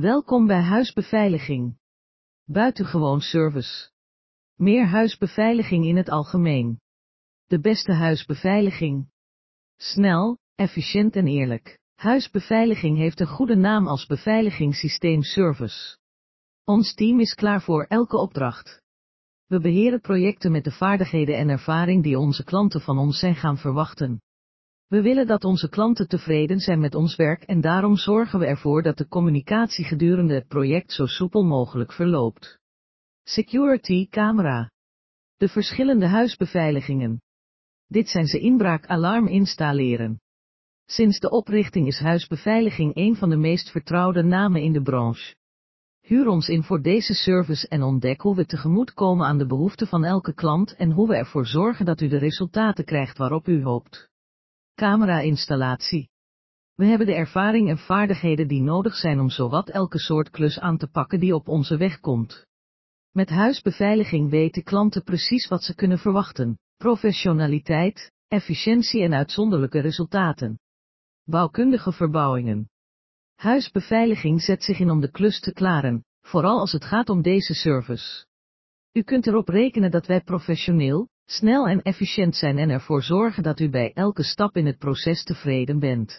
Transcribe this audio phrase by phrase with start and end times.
[0.00, 1.78] Welkom bij Huisbeveiliging.
[2.44, 3.90] Buitengewoon service.
[4.56, 6.80] Meer huisbeveiliging in het algemeen.
[7.46, 9.10] De beste huisbeveiliging.
[9.76, 11.78] Snel, efficiënt en eerlijk.
[11.94, 15.98] Huisbeveiliging heeft een goede naam als beveiligingssysteem service.
[16.64, 18.82] Ons team is klaar voor elke opdracht.
[19.46, 23.58] We beheren projecten met de vaardigheden en ervaring die onze klanten van ons zijn gaan
[23.58, 24.20] verwachten.
[24.90, 28.82] We willen dat onze klanten tevreden zijn met ons werk en daarom zorgen we ervoor
[28.82, 32.58] dat de communicatie gedurende het project zo soepel mogelijk verloopt.
[33.22, 34.70] Security camera.
[35.36, 37.22] De verschillende huisbeveiligingen.
[37.86, 40.20] Dit zijn ze inbraakalarm installeren.
[40.86, 45.34] Sinds de oprichting is huisbeveiliging een van de meest vertrouwde namen in de branche.
[46.00, 49.86] Huur ons in voor deze service en ontdek hoe we tegemoet komen aan de behoeften
[49.86, 53.62] van elke klant en hoe we ervoor zorgen dat u de resultaten krijgt waarop u
[53.62, 54.09] hoopt.
[54.80, 56.08] Camera-installatie.
[56.74, 60.76] We hebben de ervaring en vaardigheden die nodig zijn om zowat elke soort klus aan
[60.76, 62.46] te pakken die op onze weg komt.
[63.10, 70.58] Met huisbeveiliging weten klanten precies wat ze kunnen verwachten: professionaliteit, efficiëntie en uitzonderlijke resultaten.
[71.24, 72.68] Bouwkundige verbouwingen.
[73.34, 77.54] Huisbeveiliging zet zich in om de klus te klaren, vooral als het gaat om deze
[77.54, 78.26] service.
[78.92, 83.60] U kunt erop rekenen dat wij professioneel, snel en efficiënt zijn en ervoor zorgen dat
[83.60, 86.18] u bij elke stap in het proces tevreden bent.